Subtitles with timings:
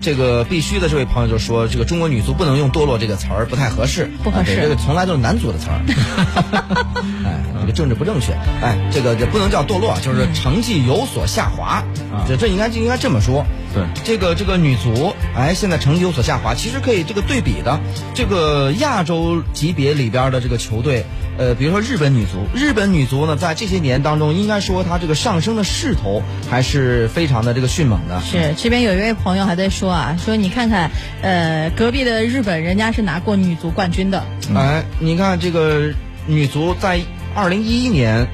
[0.00, 5.80] 这个必须的这位朋友就说，这个中国女足不能用堕落这个词儿，不太合适，不合适这个从来都是男足的词儿。
[7.24, 8.32] 哎，这个政治不正确。
[8.60, 11.82] 哎，这个这不能叫堕落，就是成绩有所下滑。
[12.12, 13.44] 啊这这应该就应该这么说。
[13.72, 17.80] 对这个这个女足，哎，现在成绩有所下滑，其实可以这个对比的，
[18.14, 21.04] 这个亚洲级别里边的这个球队，
[21.38, 28.20] 呃，比如说日本女足，日本女足呢，在这些年当中，应该说它这个上升的势头还是非常的这个迅猛的。
[28.20, 30.90] 是这边有一位朋友还在说啊，说你看看，
[31.22, 34.24] 呃，隔壁的日本人家是拿过女足冠军的，
[34.54, 35.92] 哎，你看这个
[36.26, 37.00] 女足在
[37.34, 38.28] 二零一一年、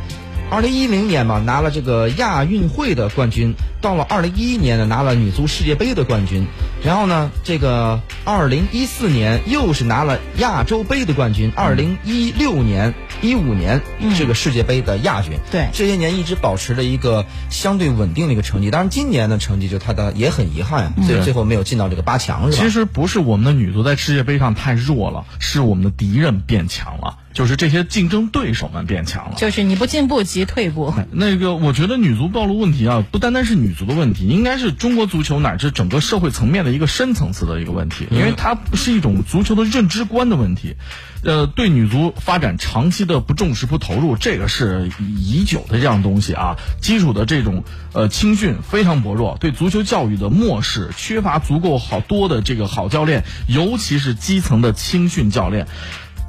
[0.50, 6.46] 二零一零年吧拿了这个亚运会的冠军，到了二零一一年呢拿了女足世界杯的冠军，
[6.84, 13.80] 然后呢这个二零一四年又是拿了亚洲杯的冠军，二零一六年、一五年
[14.18, 15.38] 这个世界杯的亚军。
[15.50, 15.68] 对。
[15.72, 22.64] 这些年一直保持着一个相对稳定的一个成绩，当然今年的成绩就他的也很遗憾，所以最后没有进到这个八强，是吧？
[22.64, 29.36] 其实不是我们的女足在世界杯上太弱了，是我们的敌人变强了，就是这些竞争对手们变强了。
[29.36, 30.92] 就是你不进步即退步。
[31.12, 40.76] 那个，我觉得女足暴露问题啊，不单单是女足的问题，应该是中国足球乃至整个社会层面的一个深层次的一个问题，因为它是一种足球的认知观的问题。
[41.22, 46.56] 呃，对女足发展长期的不重视、不投入，这个是已久的这样东西啊。
[46.80, 55.66] 基础的这种呃青训非常薄弱，对足球教育的漠视，缺乏足够好多的这个好教练，尤其是基层的青训教练。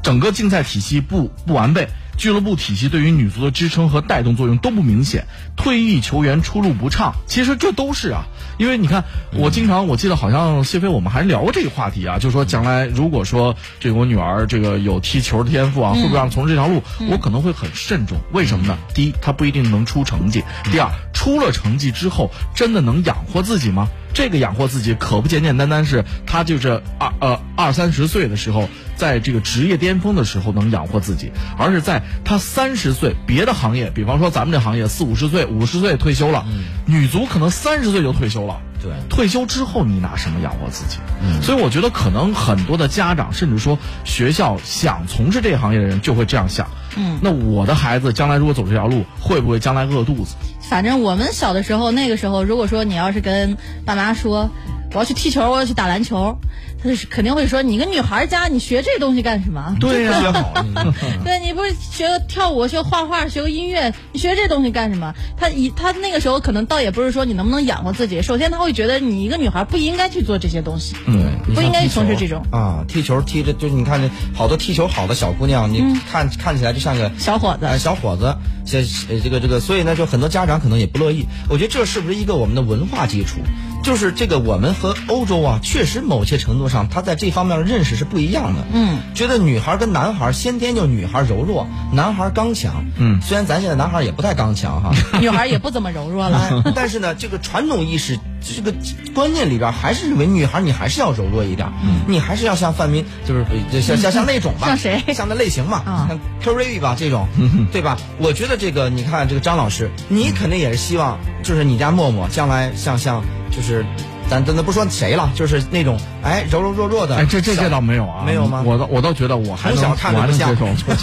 [0.02, 8.24] 整个竞赛体系不不完备，俱乐部体系对于女足的支撑和带动作用都不明显，退役球员出路不畅，其实这都是啊。
[8.58, 16.84] 因为你看，我经常我记得好像谢飞我们还聊过这个话题啊，就说将来如果说这个我女儿这个有踢球的天赋啊，会不会让从事这条路？
[17.10, 18.20] 我可能会很慎重。
[18.32, 18.78] 为什么呢？
[18.94, 20.42] 第一，她不一定能出成绩；
[20.72, 23.90] 第二，出了成绩之后，真的能养活自己吗？
[24.14, 36.46] 这个养活自己可不简简单单是他就是二呃二三十岁的时候，在这个职业巅峰的时候能养活自己，而是在他三十岁别的行业，比方说咱们这行业四五十岁、五十岁退休了，
[36.86, 38.62] 女足可能三十岁就退休了。
[38.84, 40.98] 对退休之后你拿什么养活自己？
[41.44, 46.68] 所以我觉得可能很多的家长，甚至说学校想从事这个行业的人就会这样想。
[46.98, 50.36] 嗯，那我的孩子将来如果走这条路，会不会将来饿肚子？
[50.72, 54.50] 反正我们小的时候，那个时候，如果说你要是跟爸妈说
[54.94, 56.38] 我要去踢球，我要去打篮球，
[56.82, 59.76] 他就是肯定会说你个女孩家，你学这东西干什么？
[59.82, 60.94] 对呀、 学好，嗯
[61.26, 65.14] 对你不是学个跳舞、学个画画、学个音乐，你学这东西干什么？
[65.36, 72.42] 他一他那个时候可能倒也不是说你能不能养活自己，首先他会觉得你一个女孩不应该去做这些东西，对，不应该去从事这种。
[72.50, 77.66] 啊，踢球踢着就是你看这好多踢球好的小姑娘，你看、看起来就像个小伙子。
[77.66, 78.34] 哎，小伙子，
[78.66, 78.80] 这
[79.10, 81.28] 呃这个这个，所以呢，就很多家长可能也不乐意。
[81.50, 83.40] 我觉得这是不是一个我们的文化基础？
[83.84, 88.64] 就是这个我们和欧洲啊，确实某些程度上，他在这方面的认识是不一样的。
[88.72, 92.86] 嗯，觉得女孩跟男孩先天就女孩柔弱，男孩刚强。
[92.98, 94.92] 嗯虽然咱现在男孩也不太刚强哈。
[95.20, 96.38] 女孩也不怎么柔弱了。
[96.38, 98.74] 哎， 但是呢，这个传统意识这个
[99.14, 107.28] 观念里边还是认为女孩你还是要柔弱一点，嗯，你还是要像范冰，就是就像像像那种吧， 像谁像那类型嘛，啊像 Kerry 吧这种，
[107.72, 107.98] 对吧？
[108.18, 113.86] 我觉得这个你看这个张老师，你肯定也是希望，就是你家默默将来像像就是。
[114.30, 117.18] 咱咱咱不说谁了，就是那种哎柔柔弱弱的。
[117.18, 120.96] 哎，这这这倒没有啊，没有吗我倒我倒觉得我还从小能看着不像玩这种，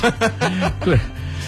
[0.80, 0.98] 对。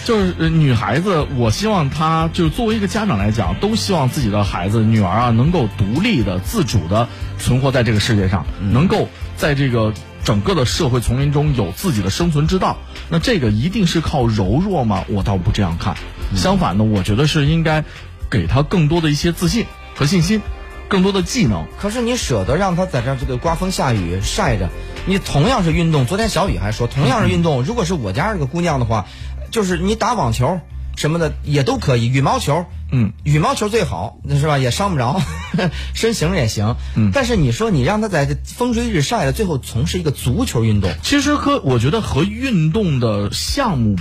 [0.03, 7.07] 就是呃女孩子，我希望她就是作为一个家长来讲，都希望自己的孩子女儿啊，能够独立的、自主的
[7.37, 9.07] 存活在这个世界上，嗯能够
[9.37, 12.77] 在这个整个的社会丛林中有自己的生存之道。
[13.09, 15.05] 那这个一定是靠柔弱吗？
[15.07, 15.95] 我倒不这样看。
[16.31, 17.83] 嗯相反呢，我觉得是应该
[18.29, 20.41] 给她更多的一些自信和信心，
[20.87, 21.67] 更多的技能。
[21.79, 24.69] 可是你舍得让他在这儿这个刮风下雨晒着？
[25.05, 29.07] 你同样是运动，昨天小雨还说，同样是运动，如果是我家这个姑娘的话，
[29.51, 30.59] 就是你打网球
[30.97, 34.57] 什么的也都可以，羽毛球，嗯，羽毛球最好，那是吧？
[34.57, 35.21] 也伤不着，
[35.95, 36.75] 身形也行。
[36.95, 43.95] 嗯但是你说你让他在风吹日晒的，最后从事一个足球运动，其实和我觉得和运动的项目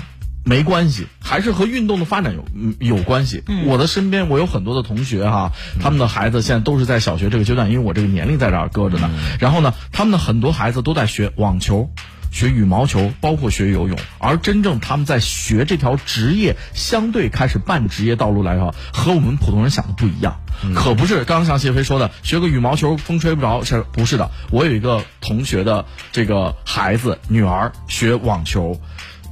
[0.44, 3.44] 没关系，还是和运动的发展有嗯有关系。
[3.66, 9.10] 我的身边我有很多的同学哈，他们的孩子现在都是在小学这个阶段，因为我这个年龄在这儿搁着呢。
[9.38, 11.88] 然后呢，他们的很多孩子都在学网球。
[12.30, 20.40] 学羽毛球，包括学游泳，而真正他们在学这条职业，相对开始半职业道路来说，和我们普通人想的不一样。
[20.74, 24.30] 可不是刚刚像谢飞说的，学个羽毛球风吹不着，是不是的？
[24.50, 28.80] 我有一个同学的这个孩子女儿学网球，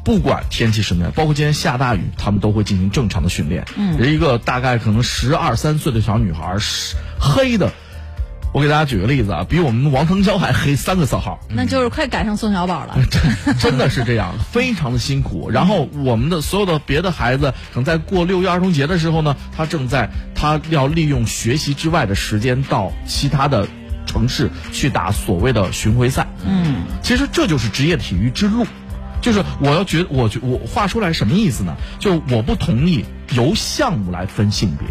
[0.05, 3.65] 不管天气什么样，包括今天下大雨，他们都会进行正常的训练。
[3.77, 7.73] 嗯，一个大概可能十二三岁的小女孩，是黑的。
[8.53, 11.39] 我给大家举个例子啊，比我们王腾蛟还黑三个色号。
[11.49, 12.97] 那就是快赶上宋小宝了。
[13.61, 15.51] 真的是这样，非常的辛苦。
[15.51, 23.69] 然后我们的所有的别的孩子，可能在过六一儿童节的时候呢，他正在他要利用学习之外的时间到其他的
[24.07, 26.27] 城市去打所谓的巡回赛。
[26.47, 28.67] 嗯，其实这就是职业体育之路。
[29.21, 31.77] 就是我要觉我觉我话出来什么意思呢？
[31.99, 34.89] 就我不同意由项目来分性别。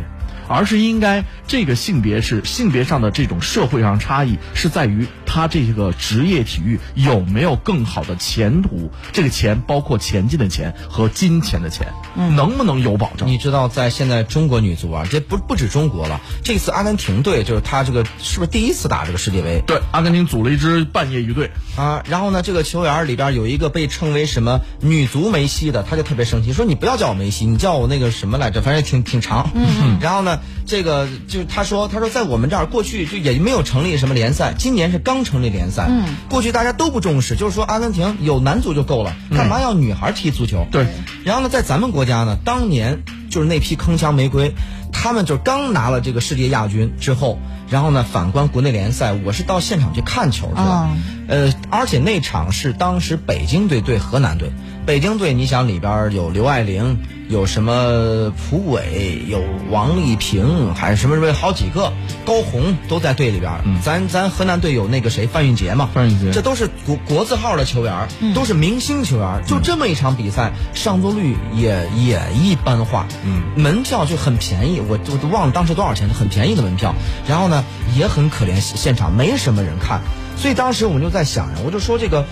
[0.48, 8.90] 而是应该这个性别是性别上的这种社会上差异，是在于他这个职业体育有没有更好的前途。
[9.14, 11.94] 这个钱包括前进的钱和金钱的钱，
[12.36, 13.28] 能不能有保障？
[13.28, 16.22] 你知道，在现在中国女足啊，这不不止中国了。
[16.44, 19.62] 这次阿根廷队就是他这个是不是第一次打这个世界杯？
[19.68, 22.02] 对，阿根廷组了一支半业余队啊。
[22.08, 28.62] 然后呢，这个球员里边有一个被称为什么女足梅西的，他就特别生气，说你不要叫我梅西，你叫我那个什么来着？
[28.62, 29.52] 反正挺挺长。
[29.54, 29.98] 嗯。
[30.00, 30.40] 然后呢？
[30.70, 35.88] 这个就是他说，他说在我们这儿过去就也没有成立什么联赛，今年是刚成立联赛。
[35.90, 40.66] 嗯，过去大家都不重视，就是说阿根廷有男足就够了，干嘛要女孩踢足球？
[40.72, 40.88] 对。
[41.24, 44.54] 然后呢，在咱们国家呢，当年就是那批铿锵玫瑰，
[44.92, 50.90] 他们就刚拿了这个世界亚军之后，然后呢，反观国内联赛，我是到现场去看球去了。
[51.28, 54.52] 呃，而且那场是当时北京队对河南队，
[54.86, 56.98] 北京队你想里边有刘爱玲。
[57.30, 61.92] 有什么蒲伟，有王丽萍，还是什么什么好几个，
[62.26, 63.52] 高红都在队里边。
[63.84, 65.90] 咱咱河南队有那个谁范运杰嘛？
[65.94, 69.44] 范运杰，这都是国国字号的球员，都是明星球员。
[69.46, 73.06] 就这么一场比赛，上座率也也一般化。
[73.26, 76.96] 嗯，门票就很便宜，我我都忘了当时多少钱，很便宜的门票。
[77.28, 77.66] 然后呢，
[77.98, 80.00] 也很可怜，现场没什么人看。
[80.38, 82.24] 所以当时我们就在想呀，我就说这个，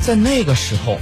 [0.00, 0.98] 在那个时候。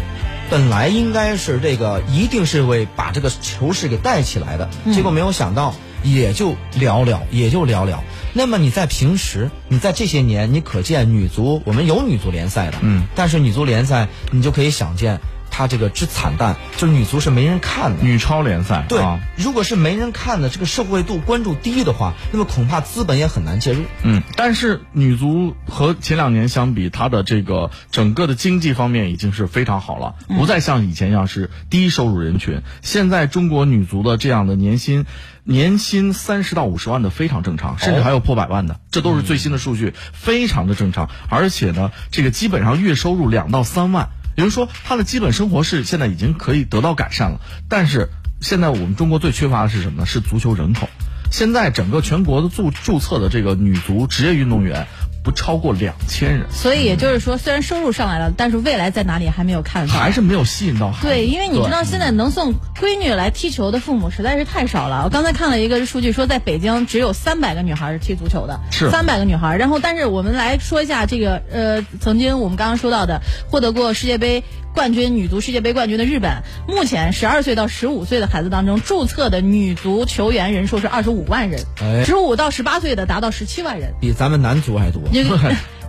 [0.52, 8.00] 本来应该是这个，一定是会把这个球市给带起来的，结果没有想到，也就寥寥，也就寥寥。
[8.34, 15.20] 那么你在平时，你在这些年，你可见女足，我们有女足联赛的，嗯，但是女足联赛，你就可以想见。
[15.52, 18.02] 他这个之惨淡，就是女足是没人看的。
[18.02, 18.99] 女超联赛，对，
[19.37, 23.82] 如果是没人看的，这个社会度关注低的话，那么恐怕资本也很难介入。
[24.02, 32.62] 嗯，但是女足和前两年相比，它的这个整个的经济方面已经是非常好了，不再像以前一样是低收入人群。
[32.81, 35.04] 现在中国女足的这样的年薪，
[35.44, 41.10] 年薪三十到五十万的非常正常，甚至还有破百万的，这都是最新的数据，非常的正常。
[41.28, 44.08] 而且呢，这个基本上月收入两到三万。
[44.37, 47.40] 也就是说，他的基本生活是现在已经可以得到改善了。
[47.69, 50.06] 但是，现在我们中国最缺乏的是什么呢？
[50.06, 50.88] 是足球人口。
[51.31, 54.87] 现在整个全国的注注册的这个女足职业运动员。
[55.22, 60.92] 不超过两千人，所以也就是说，虽然收入上来了，但是未来在哪里还没有看到，还是没有吸引到。
[61.00, 65.02] 对，因为你知道，现在能送闺女来踢球的父母实在是太少了。
[65.04, 69.56] 我刚才看了一个数据，说在北京只有三百个女孩是踢足球的，是三百个女孩。
[69.56, 74.42] 然后，但是我们来说一下这个，呃，曾经我们刚刚说到的获得过世界杯
[74.74, 81.60] 冠军、女足世界杯冠军的日本，目前十二岁到十五岁的孩子当中注册的女足球员人数是二十五万人，
[82.06, 85.02] 十五到十八岁的达到十七万人，比咱们男足还多。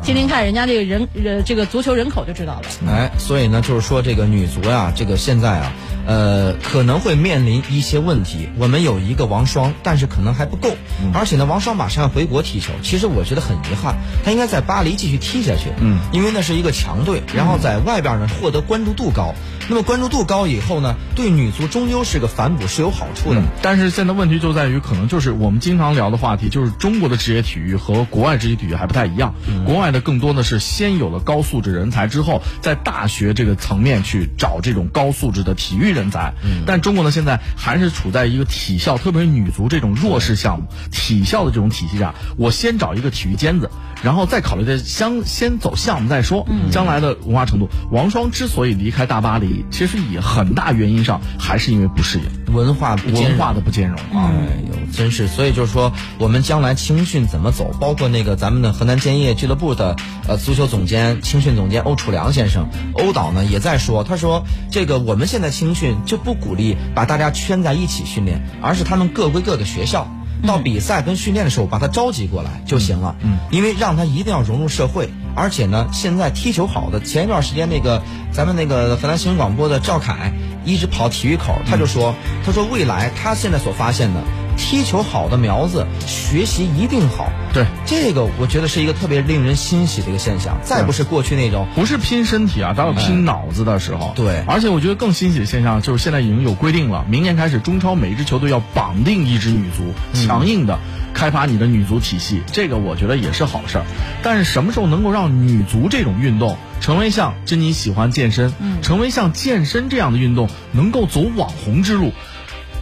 [0.04, 2.64] 听听看，人家这个人，呃，这个足球人口就知道了。
[2.92, 5.72] 哎，所以呢，就是说这个女足呀，这个现在啊，
[6.06, 8.50] 呃，可能会面临一些问题。
[8.58, 10.72] 我们有一个王霜，但是可能还不够。
[11.14, 13.96] 而且呢，王霜马上要回国踢球，其实我觉得很遗憾，
[14.26, 15.70] 她应该在巴黎继续踢下去。
[15.80, 19.34] 嗯，因为那是一个强队，然后在外边呢获得关注度高。
[19.70, 23.42] 那么关注度高以后呢，对女足终究是个反哺，是有好处的。
[23.62, 29.34] 但是现在问题就在于，可能就是我们经常聊的话题，就是中国的职业体育和国外职业体育还不太一样。
[29.66, 36.34] 国外的更多的是先有了高素质人才之后，在大学这个层面去找这种高素质的体育人才。
[36.66, 43.70] 但中国呢，现在还是处在一个体校，特别是女足这种弱势项目，体校的这种体系下，我先找一个体育尖子。
[44.04, 47.70] 然后再考虑再相先走项目再说，将来的文化程度。
[47.90, 54.32] 王霜之所以离开大巴黎，其实也很大原因上还是因为不适应文化文化的不兼容啊。
[54.32, 57.76] 哎呦，真是，所以就是说，我们将来青训怎么走？
[57.80, 59.96] 包括那个咱们的河南建业俱乐部的
[60.28, 70.08] 呃足球总监、青训总监欧楚良先生，欧导呢也在说，他说这个我们现在青训就不鼓励把大家圈在一起训练，而是他们各归各的学校。
[70.46, 73.16] 到比赛跟训练的时候，把他召集过来就行了。
[73.22, 80.34] 嗯，因为让他一定要融入社会，而且呢，现在踢球好的，前一段时间那个咱们那个河南新闻广播的赵凯
[80.66, 82.14] 一直跑体育口，他就说，
[82.46, 84.22] 他说未来他现在所发现的
[84.58, 87.30] 踢球好的苗子，学习一定好。
[87.54, 90.58] 对，这个我觉得是一个特别令人欣喜的一个现象。
[90.64, 94.14] 再不是过去那种不是拼身体啊，咱有拼脑子的时候。
[94.16, 100.80] 对，而且我觉得更欣喜的现象就是现在已经有规定了，明年开始中超每一支球队要绑定一支女足，强硬的
[101.14, 103.86] 开发你的女足体系，这个我觉得也是好事儿。
[104.24, 112.12] 但是什么时候能够让女足这种运动成为像珍妮喜欢健身，成为像健身这样的运动能够走网红之路？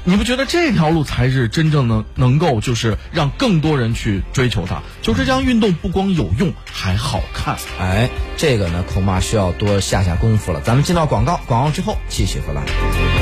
[0.03, 4.81] 你不觉得这条路才是真正能能够就是让更多人去追求它？
[5.03, 7.58] 就这项运动不光有用，还好看。
[7.79, 10.62] 哎，这个呢恐怕需要多下下功夫了。
[10.62, 13.20] 咱们进到广告，广告之后继续回来。